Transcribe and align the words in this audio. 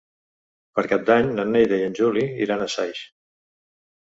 Per 0.79 0.83
Cap 0.93 1.03
d'Any 1.09 1.29
na 1.41 1.45
Neida 1.49 1.79
i 1.83 1.85
en 1.89 1.99
Juli 2.01 2.25
iran 2.47 2.65
a 2.65 2.71
Saix. 2.79 3.05